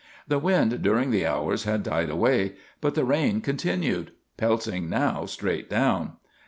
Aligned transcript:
The 0.27 0.39
wind 0.39 0.81
during 0.81 1.11
the 1.11 1.27
hours 1.27 1.65
had 1.65 1.83
died 1.83 2.09
away, 2.09 2.53
but 2.81 2.95
the 2.95 3.05
rain 3.05 3.39
continued, 3.39 4.09
pelting 4.35 4.89
now 4.89 5.27
straight 5.27 5.69
down. 5.69 6.13